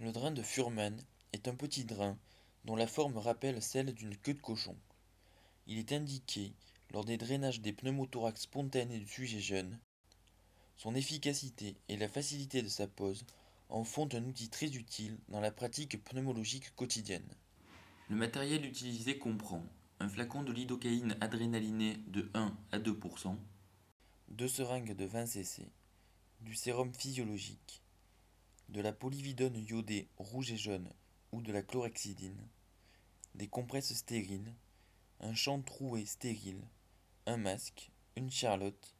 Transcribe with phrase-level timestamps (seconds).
[0.00, 0.98] Le drain de Fuhrmann
[1.34, 2.16] est un petit drain
[2.64, 4.74] dont la forme rappelle celle d'une queue de cochon.
[5.66, 6.54] Il est indiqué
[6.90, 9.78] lors des drainages des pneumothorax spontanés du sujet jeune.
[10.78, 13.26] Son efficacité et la facilité de sa pose
[13.68, 17.28] en font un outil très utile dans la pratique pneumologique quotidienne.
[18.08, 19.62] Le matériel utilisé comprend
[20.00, 23.36] un flacon de lidocaïne adrénalinée de 1 à 2%,
[24.28, 25.66] deux seringues de 20 cc,
[26.40, 27.82] du sérum physiologique,
[28.70, 30.88] de la polyvidone iodée rouge et jaune
[31.32, 32.48] ou de la chlorhexidine,
[33.34, 34.54] des compresses stériles,
[35.18, 36.62] un champ troué stérile,
[37.26, 38.94] un masque, une charlotte,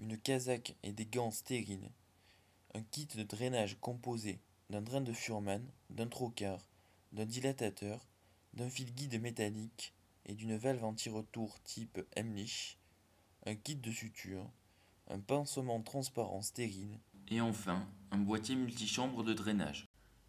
[0.00, 1.90] une casaque et des gants stériles,
[2.74, 6.68] un kit de drainage composé d'un drain de Furman, d'un trocar,
[7.12, 8.06] d'un dilatateur,
[8.52, 9.94] d'un fil guide métallique
[10.26, 12.78] et d'une valve anti-retour type Emlich,
[13.46, 14.50] un kit de suture,
[15.08, 19.86] un pansement transparent stérile, et enfin un boîtier multichambre de drainage.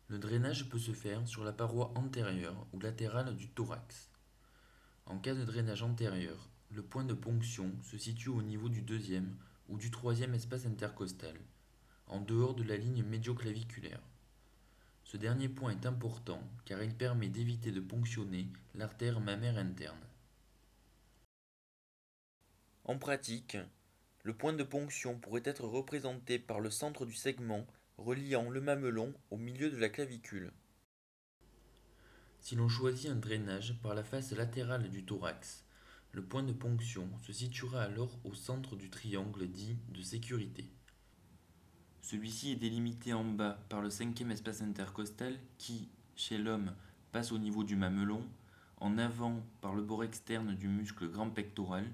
[0.07, 4.09] Le drainage peut se faire sur la paroi antérieure ou latérale du thorax.
[5.05, 9.35] En cas de drainage antérieur, le point de ponction se situe au niveau du deuxième
[9.69, 11.35] ou du troisième espace intercostal,
[12.07, 14.01] en dehors de la ligne médioclaviculaire.
[15.03, 19.99] Ce dernier point est important car il permet d'éviter de ponctionner l'artère mammaire interne.
[22.83, 23.57] En pratique,
[24.27, 27.65] le point de ponction pourrait être représenté par le centre du segment
[27.97, 30.51] reliant le mamelon au milieu de la clavicule.
[32.41, 35.63] Si l'on choisit un drainage par la face latérale du thorax,
[36.11, 40.65] le point de ponction se situera alors au centre du triangle dit de sécurité.
[42.01, 46.75] Celui-ci est délimité en bas par le cinquième espace intercostal qui, chez l'homme,
[47.13, 48.27] passe au niveau du mamelon,
[48.81, 51.85] en avant par le bord externe du muscle grand pectoral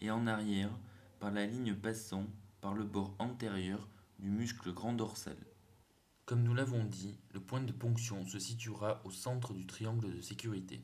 [0.00, 0.72] et en arrière
[1.18, 2.26] par la ligne passant
[2.60, 5.36] par le bord antérieur du muscle grand dorsal.
[6.24, 10.20] Comme nous l'avons dit, le point de ponction se situera au centre du triangle de
[10.20, 10.82] sécurité.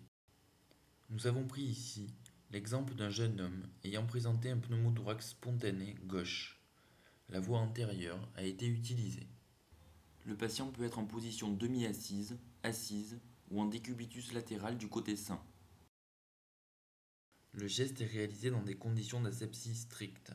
[1.11, 2.15] Nous avons pris ici
[2.51, 6.61] l'exemple d'un jeune homme ayant présenté un pneumothorax spontané gauche.
[7.29, 9.27] La voie antérieure a été utilisée.
[10.25, 13.19] Le patient peut être en position demi-assise, assise
[13.51, 15.43] ou en décubitus latéral du côté sain.
[17.55, 20.33] Le geste est réalisé dans des conditions d'asepsie strictes.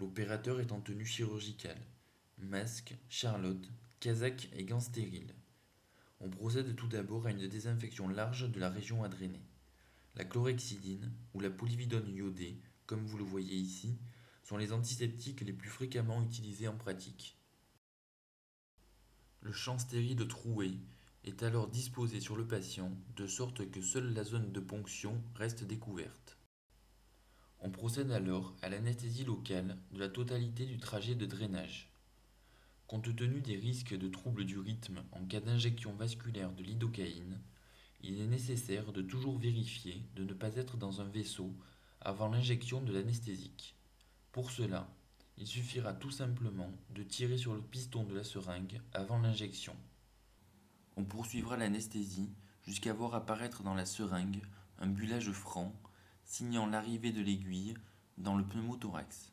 [0.00, 1.80] L'opérateur est en tenue chirurgicale.
[2.38, 3.70] Masque, charlotte,
[4.00, 5.34] casaque et gants stériles.
[6.20, 9.40] On procède tout d'abord à une désinfection large de la région à drainer.
[10.16, 13.96] La chlorhexidine ou la polyvidone iodée, comme vous le voyez ici,
[14.42, 17.36] sont les antiseptiques les plus fréquemment utilisés en pratique.
[19.42, 20.72] Le champ stérile troué
[21.22, 25.62] est alors disposé sur le patient de sorte que seule la zone de ponction reste
[25.62, 26.37] découverte.
[27.68, 31.92] On procède alors à l'anesthésie locale de la totalité du trajet de drainage.
[32.86, 37.38] Compte tenu des risques de troubles du rythme en cas d'injection vasculaire de lidocaïne,
[38.00, 41.52] il est nécessaire de toujours vérifier de ne pas être dans un vaisseau
[42.00, 43.76] avant l'injection de l'anesthésique.
[44.32, 44.88] Pour cela,
[45.36, 49.76] il suffira tout simplement de tirer sur le piston de la seringue avant l'injection.
[50.96, 52.30] On poursuivra l'anesthésie
[52.62, 54.40] jusqu'à voir apparaître dans la seringue
[54.78, 55.78] un bullage franc
[56.28, 57.74] signant l'arrivée de l'aiguille
[58.18, 59.32] dans le pneumothorax.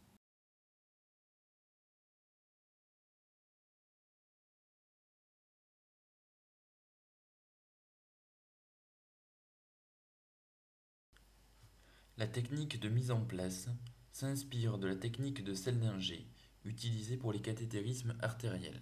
[12.17, 13.67] La technique de mise en place
[14.13, 16.25] s'inspire de la technique de Seldinger
[16.63, 18.81] utilisée pour les cathétérismes artériels.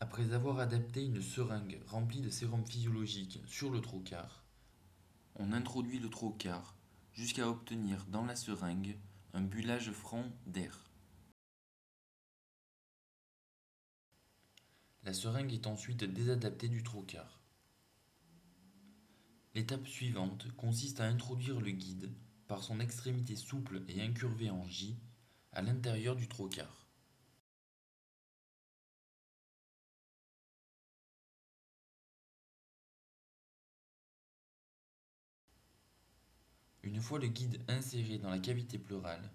[0.00, 4.47] Après avoir adapté une seringue remplie de sérum physiologique sur le trocar,
[5.38, 6.76] on introduit le trocar
[7.12, 8.98] jusqu'à obtenir dans la seringue
[9.32, 10.90] un bullage franc d'air.
[15.04, 17.40] La seringue est ensuite désadaptée du trocar.
[19.54, 22.12] L'étape suivante consiste à introduire le guide,
[22.46, 24.96] par son extrémité souple et incurvée en J,
[25.52, 26.87] à l'intérieur du trocar.
[36.98, 39.30] Une fois le guide inséré dans la cavité pleurale,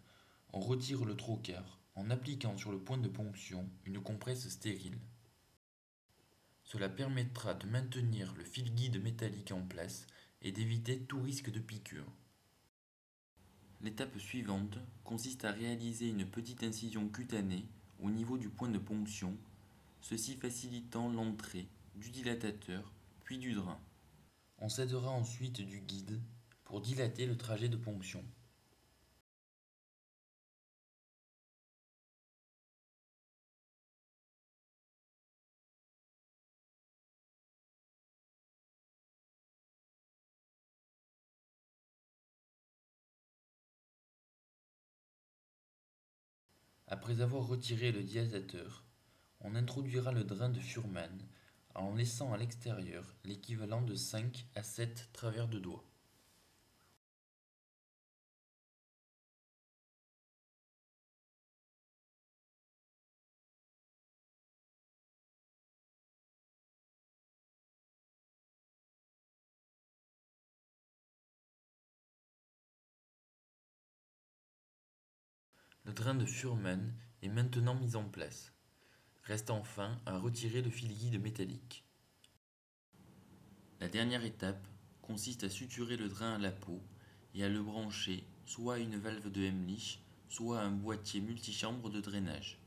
[0.52, 5.00] on retire le trocar en appliquant sur le point de ponction une compresse stérile.
[6.66, 10.08] Cela permettra de maintenir le fil guide métallique en place
[10.42, 12.12] et d'éviter tout risque de piqûre.
[13.80, 17.70] L'étape suivante consiste à réaliser une petite incision cutanée
[18.02, 19.38] au niveau du point de ponction,
[20.02, 22.92] ceci facilitant l'entrée du dilatateur
[23.24, 23.80] puis du drain.
[24.58, 26.20] On s'aidera ensuite du guide
[26.74, 28.26] pour dilater le trajet de ponction.
[46.88, 48.84] Après avoir retiré le diasateur,
[49.42, 51.22] on introduira le drain de Furman
[51.76, 55.93] en laissant à l'extérieur l'équivalent de 5 à 7 travers de doigts.
[75.86, 78.54] Le drain de Furman est maintenant mis en place.
[79.24, 81.86] Reste enfin à retirer le fil guide métallique.
[83.82, 84.66] La dernière étape
[85.02, 86.82] consiste à suturer le drain à la peau
[87.34, 91.90] et à le brancher soit à une valve de Hemlich, soit à un boîtier multichambre
[91.90, 92.63] de drainage.